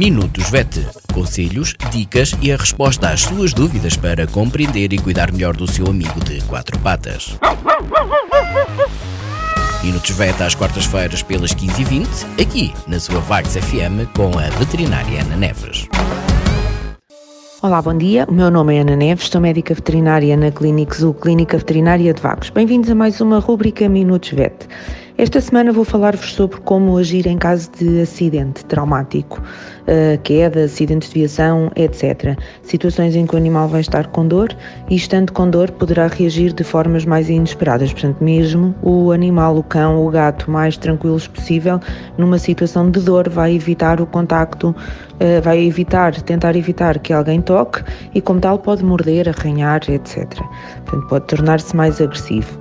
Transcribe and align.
Minutos 0.00 0.48
VET. 0.48 0.80
Conselhos, 1.12 1.74
dicas 1.90 2.34
e 2.40 2.50
a 2.50 2.56
resposta 2.56 3.10
às 3.10 3.20
suas 3.20 3.52
dúvidas 3.52 3.98
para 3.98 4.26
compreender 4.26 4.94
e 4.94 4.98
cuidar 4.98 5.30
melhor 5.30 5.54
do 5.54 5.70
seu 5.70 5.86
amigo 5.88 6.18
de 6.24 6.40
quatro 6.44 6.78
patas. 6.78 7.38
Minutos 9.84 10.10
VET 10.12 10.42
às 10.42 10.54
quartas-feiras 10.54 11.22
pelas 11.22 11.54
15h20, 11.54 12.06
aqui 12.40 12.72
na 12.86 12.98
sua 12.98 13.20
Vagos 13.20 13.54
FM 13.54 14.08
com 14.16 14.38
a 14.38 14.48
veterinária 14.58 15.20
Ana 15.20 15.36
Neves. 15.36 15.86
Olá, 17.60 17.82
bom 17.82 17.98
dia. 17.98 18.24
O 18.26 18.32
meu 18.32 18.50
nome 18.50 18.76
é 18.76 18.80
Ana 18.80 18.96
Neves, 18.96 19.28
sou 19.28 19.38
médica 19.38 19.74
veterinária 19.74 20.34
na 20.34 20.50
Clínica 20.50 20.96
Zoo, 20.96 21.12
Clínica 21.12 21.58
Veterinária 21.58 22.14
de 22.14 22.22
Vagos. 22.22 22.48
Bem-vindos 22.48 22.88
a 22.88 22.94
mais 22.94 23.20
uma 23.20 23.38
rúbrica 23.38 23.86
Minutos 23.86 24.30
VET. 24.30 24.66
Esta 25.20 25.38
semana 25.38 25.70
vou 25.70 25.84
falar-vos 25.84 26.32
sobre 26.32 26.58
como 26.62 26.96
agir 26.96 27.26
em 27.26 27.36
caso 27.36 27.70
de 27.72 28.00
acidente 28.00 28.64
traumático, 28.64 29.38
uh, 29.38 30.18
queda, 30.22 30.64
acidentes 30.64 31.10
de 31.10 31.18
viação, 31.18 31.70
etc. 31.76 32.38
Situações 32.62 33.14
em 33.14 33.26
que 33.26 33.34
o 33.34 33.36
animal 33.36 33.68
vai 33.68 33.82
estar 33.82 34.06
com 34.06 34.26
dor 34.26 34.48
e, 34.88 34.96
estando 34.96 35.30
com 35.30 35.50
dor, 35.50 35.70
poderá 35.72 36.06
reagir 36.06 36.54
de 36.54 36.64
formas 36.64 37.04
mais 37.04 37.28
inesperadas. 37.28 37.92
Portanto, 37.92 38.24
mesmo 38.24 38.74
o 38.82 39.12
animal, 39.12 39.58
o 39.58 39.62
cão, 39.62 40.06
o 40.06 40.08
gato, 40.08 40.50
mais 40.50 40.78
tranquilos 40.78 41.28
possível, 41.28 41.78
numa 42.16 42.38
situação 42.38 42.90
de 42.90 43.00
dor, 43.00 43.28
vai 43.28 43.54
evitar 43.54 44.00
o 44.00 44.06
contacto, 44.06 44.68
uh, 44.70 45.42
vai 45.42 45.62
evitar, 45.62 46.18
tentar 46.22 46.56
evitar 46.56 46.98
que 46.98 47.12
alguém 47.12 47.42
toque 47.42 47.84
e, 48.14 48.22
como 48.22 48.40
tal, 48.40 48.58
pode 48.58 48.82
morder, 48.82 49.28
arranhar, 49.28 49.82
etc. 49.86 50.26
Portanto, 50.86 51.08
pode 51.08 51.26
tornar-se 51.26 51.76
mais 51.76 52.00
agressivo. 52.00 52.58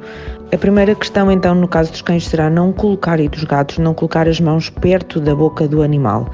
A 0.52 0.58
primeira 0.58 0.96
questão, 0.96 1.32
então, 1.32 1.54
no 1.54 1.68
caso 1.68 1.92
dos 1.92 2.02
cães, 2.02 2.28
será 2.28 2.50
não 2.50 2.74
colocar 2.74 3.20
e 3.20 3.30
dos 3.30 3.44
gatos, 3.44 3.78
não 3.78 3.94
colocar 3.94 4.28
as 4.28 4.40
mãos 4.40 4.68
perto 4.68 5.20
da 5.20 5.36
boca 5.36 5.68
do 5.68 5.84
animal. 5.84 6.28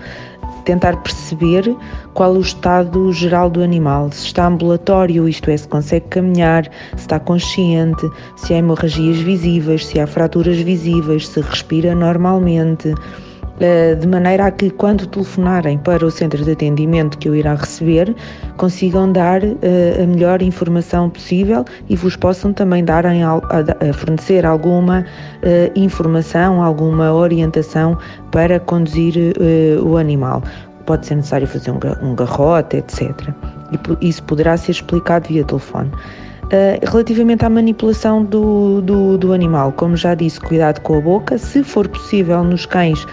Tentar 0.63 0.95
perceber 1.03 1.75
qual 2.13 2.31
o 2.31 2.39
estado 2.39 3.11
geral 3.11 3.49
do 3.49 3.61
animal, 3.61 4.09
se 4.13 4.27
está 4.27 4.47
ambulatório, 4.47 5.27
isto 5.27 5.51
é, 5.51 5.57
se 5.57 5.67
consegue 5.67 6.07
caminhar, 6.07 6.63
se 6.95 7.01
está 7.01 7.19
consciente, 7.19 8.09
se 8.37 8.53
há 8.53 8.57
hemorragias 8.57 9.17
visíveis, 9.17 9.85
se 9.85 9.99
há 9.99 10.07
fraturas 10.07 10.57
visíveis, 10.59 11.27
se 11.27 11.41
respira 11.41 11.93
normalmente 11.93 12.95
de 13.99 14.07
maneira 14.07 14.47
a 14.47 14.51
que, 14.51 14.69
quando 14.69 15.07
telefonarem 15.07 15.77
para 15.77 16.05
o 16.05 16.11
centro 16.11 16.43
de 16.43 16.51
atendimento 16.51 17.17
que 17.17 17.29
eu 17.29 17.35
irá 17.35 17.55
receber, 17.55 18.13
consigam 18.57 19.11
dar 19.11 19.41
eh, 19.43 20.01
a 20.03 20.05
melhor 20.05 20.41
informação 20.41 21.09
possível 21.09 21.63
e 21.89 21.95
vos 21.95 22.15
possam 22.15 22.51
também 22.51 22.83
dar 22.83 23.05
a, 23.05 23.13
fornecer 23.93 24.45
alguma 24.45 25.05
eh, 25.41 25.71
informação, 25.75 26.61
alguma 26.61 27.13
orientação 27.13 27.97
para 28.31 28.59
conduzir 28.59 29.15
o 29.81 29.97
animal. 29.97 30.43
Pode 30.85 31.05
ser 31.05 31.15
necessário 31.15 31.47
fazer 31.47 31.71
um 31.71 32.15
garrote, 32.15 32.77
etc. 32.77 33.11
E 33.71 34.07
isso 34.09 34.21
poderá 34.23 34.57
ser 34.57 34.71
explicado 34.71 35.27
via 35.29 35.43
telefone. 35.43 35.91
Uh, 36.45 36.77
relativamente 36.91 37.43
à 37.43 37.49
manipulação 37.49 38.23
do, 38.23 38.79
do, 38.79 39.17
do, 39.17 39.33
animal, 39.33 39.71
como 39.71 39.97
já 39.97 40.13
disse, 40.13 40.39
cuidado 40.39 40.79
com 40.81 40.99
a 40.99 41.01
boca, 41.01 41.39
se 41.39 41.63
for 41.63 41.87
possível 41.87 42.43
nos 42.43 42.67
cães 42.67 43.03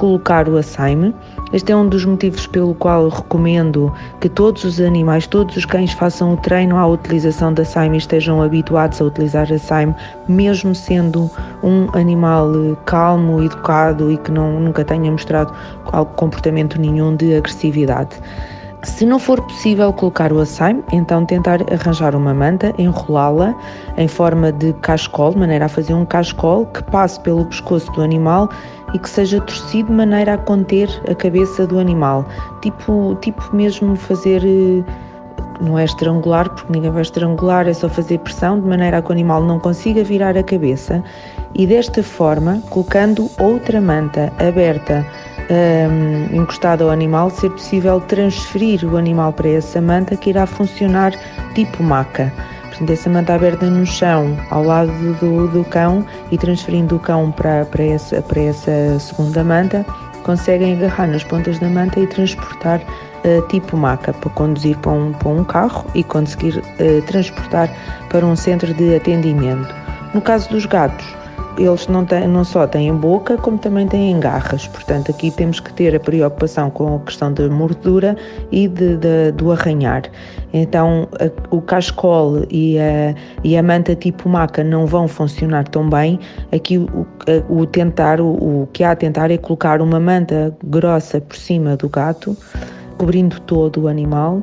colocar 0.00 0.48
o 0.48 0.56
assaime. 0.56 1.14
Este 1.52 1.72
é 1.72 1.76
um 1.76 1.86
dos 1.86 2.06
motivos 2.06 2.46
pelo 2.46 2.74
qual 2.74 3.10
recomendo 3.10 3.92
que 4.18 4.30
todos 4.30 4.64
os 4.64 4.80
animais, 4.80 5.26
todos 5.26 5.54
os 5.58 5.66
cães 5.66 5.92
façam 5.92 6.32
o 6.32 6.36
treino 6.38 6.78
à 6.78 6.86
utilização 6.86 7.52
da 7.52 7.60
assaime 7.60 7.96
e 7.96 7.98
estejam 7.98 8.40
habituados 8.40 8.98
a 8.98 9.04
utilizar 9.04 9.52
a 9.52 9.56
assaime, 9.56 9.94
mesmo 10.26 10.74
sendo 10.74 11.30
um 11.62 11.86
animal 11.92 12.50
eh, 12.54 12.76
calmo, 12.86 13.42
educado 13.42 14.10
e 14.10 14.16
que 14.16 14.30
não, 14.30 14.58
nunca 14.58 14.82
tenha 14.86 15.12
mostrado 15.12 15.52
comportamento 16.16 16.80
nenhum 16.80 17.14
de 17.14 17.36
agressividade. 17.36 18.16
Se 18.82 19.04
não 19.04 19.18
for 19.18 19.42
possível 19.42 19.92
colocar 19.92 20.32
o 20.32 20.38
assaime, 20.40 20.82
então 20.90 21.26
tentar 21.26 21.58
arranjar 21.70 22.16
uma 22.16 22.32
manta, 22.32 22.72
enrolá-la 22.78 23.54
em 23.98 24.08
forma 24.08 24.50
de 24.50 24.72
cascol, 24.80 25.32
de 25.32 25.38
maneira 25.38 25.66
a 25.66 25.68
fazer 25.68 25.92
um 25.92 26.06
cascol 26.06 26.64
que 26.64 26.82
passe 26.84 27.20
pelo 27.20 27.44
pescoço 27.44 27.92
do 27.92 28.00
animal 28.00 28.48
e 28.94 28.98
que 28.98 29.08
seja 29.08 29.40
torcido 29.40 29.88
de 29.88 29.94
maneira 29.94 30.34
a 30.34 30.38
conter 30.38 30.88
a 31.08 31.14
cabeça 31.14 31.66
do 31.66 31.78
animal. 31.78 32.26
Tipo, 32.62 33.16
tipo 33.20 33.54
mesmo 33.54 33.96
fazer 33.96 34.42
eh, 34.44 34.84
não 35.60 35.78
é 35.78 35.84
estrangular, 35.84 36.48
porque 36.48 36.72
ninguém 36.72 36.90
vai 36.90 37.02
estrangular, 37.02 37.68
é 37.68 37.74
só 37.74 37.88
fazer 37.88 38.18
pressão 38.18 38.60
de 38.60 38.66
maneira 38.66 38.98
a 38.98 39.02
que 39.02 39.08
o 39.08 39.12
animal 39.12 39.42
não 39.42 39.58
consiga 39.58 40.02
virar 40.02 40.36
a 40.36 40.42
cabeça 40.42 41.02
e 41.54 41.66
desta 41.66 42.02
forma, 42.02 42.62
colocando 42.70 43.30
outra 43.38 43.80
manta 43.80 44.32
aberta 44.38 45.04
um, 45.50 46.42
encostado 46.42 46.84
ao 46.84 46.90
animal, 46.90 47.28
ser 47.28 47.50
possível 47.50 48.00
transferir 48.00 48.84
o 48.84 48.96
animal 48.96 49.32
para 49.32 49.48
essa 49.48 49.80
manta 49.80 50.16
que 50.16 50.30
irá 50.30 50.46
funcionar 50.46 51.12
tipo 51.54 51.82
maca. 51.82 52.32
Portanto, 52.80 52.98
essa 52.98 53.10
manta 53.10 53.34
aberta 53.34 53.66
no 53.66 53.84
chão, 53.84 54.38
ao 54.48 54.64
lado 54.64 54.90
do, 55.20 55.48
do 55.48 55.62
cão 55.64 56.02
e 56.30 56.38
transferindo 56.38 56.96
o 56.96 56.98
cão 56.98 57.30
para, 57.30 57.66
para, 57.66 57.84
essa, 57.84 58.22
para 58.22 58.40
essa 58.40 58.98
segunda 58.98 59.44
manta, 59.44 59.84
conseguem 60.22 60.72
agarrar 60.72 61.06
nas 61.06 61.22
pontas 61.22 61.58
da 61.58 61.68
manta 61.68 62.00
e 62.00 62.06
transportar 62.06 62.80
uh, 62.80 63.46
tipo 63.48 63.76
maca 63.76 64.14
para 64.14 64.30
conduzir 64.30 64.78
para 64.78 64.92
um, 64.92 65.12
para 65.12 65.28
um 65.28 65.44
carro 65.44 65.84
e 65.94 66.02
conseguir 66.02 66.56
uh, 66.56 67.02
transportar 67.06 67.70
para 68.08 68.24
um 68.24 68.34
centro 68.34 68.72
de 68.72 68.96
atendimento. 68.96 69.74
No 70.14 70.22
caso 70.22 70.48
dos 70.48 70.64
gatos, 70.64 71.14
eles 71.60 71.86
não, 71.88 72.04
têm, 72.04 72.26
não 72.26 72.42
só 72.42 72.66
têm 72.66 72.94
boca, 72.94 73.36
como 73.36 73.58
também 73.58 73.86
têm 73.86 74.18
garras. 74.18 74.66
Portanto, 74.66 75.10
aqui 75.10 75.30
temos 75.30 75.60
que 75.60 75.72
ter 75.72 75.94
a 75.94 76.00
preocupação 76.00 76.70
com 76.70 76.96
a 76.96 76.98
questão 77.00 77.32
da 77.32 77.48
mordura 77.48 78.16
e 78.50 78.66
de, 78.66 78.96
de, 78.96 79.32
do 79.32 79.52
arranhar. 79.52 80.04
Então, 80.52 81.06
a, 81.20 81.54
o 81.54 81.60
cascol 81.60 82.44
e 82.50 82.78
a, 82.78 83.14
e 83.44 83.56
a 83.56 83.62
manta 83.62 83.94
tipo 83.94 84.28
maca 84.28 84.64
não 84.64 84.86
vão 84.86 85.06
funcionar 85.06 85.68
tão 85.68 85.88
bem. 85.88 86.18
Aqui, 86.50 86.78
o, 86.78 87.06
o 87.48 87.66
tentar, 87.66 88.20
o, 88.20 88.62
o 88.62 88.68
que 88.72 88.82
há 88.82 88.92
a 88.92 88.96
tentar 88.96 89.30
é 89.30 89.36
colocar 89.36 89.82
uma 89.82 90.00
manta 90.00 90.56
grossa 90.64 91.20
por 91.20 91.36
cima 91.36 91.76
do 91.76 91.88
gato, 91.88 92.36
cobrindo 92.96 93.38
todo 93.40 93.82
o 93.82 93.88
animal 93.88 94.42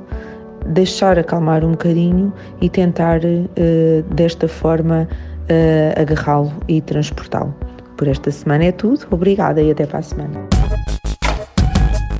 deixar 0.65 1.17
acalmar 1.17 1.63
um 1.63 1.71
bocadinho 1.71 2.33
e 2.59 2.69
tentar 2.69 3.19
uh, 3.23 4.13
desta 4.13 4.47
forma 4.49 5.07
uh, 5.49 6.01
agarrá-lo 6.01 6.53
e 6.67 6.81
transportá-lo. 6.81 7.53
Por 7.95 8.07
esta 8.07 8.31
semana 8.31 8.65
é 8.65 8.71
tudo. 8.71 9.07
Obrigada 9.09 9.61
e 9.61 9.71
até 9.71 9.85
para 9.85 9.99
a 9.99 10.03
semana. 10.03 10.47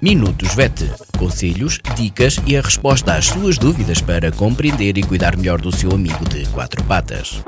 Minutos 0.02 0.54
VET. 0.54 0.92
Conselhos, 1.18 1.80
dicas 1.96 2.38
e 2.46 2.56
a 2.56 2.62
resposta 2.62 3.14
às 3.14 3.26
suas 3.26 3.58
dúvidas 3.58 4.00
para 4.02 4.32
compreender 4.32 4.98
e 4.98 5.04
cuidar 5.04 5.36
melhor 5.36 5.60
do 5.60 5.76
seu 5.76 5.92
amigo 5.92 6.24
de 6.30 6.46
quatro 6.50 6.84
patas. 6.84 7.44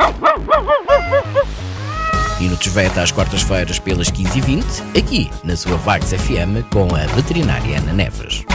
Minutos 2.39 2.67
VET 2.67 2.97
às 2.99 3.11
quartas-feiras 3.11 3.79
pelas 3.79 4.09
15h20, 4.09 4.97
aqui 4.97 5.29
na 5.43 5.55
sua 5.55 5.75
Vagos 5.77 6.11
FM 6.11 6.63
com 6.71 6.95
a 6.95 7.05
veterinária 7.13 7.77
Ana 7.77 7.93
Neves. 7.93 8.45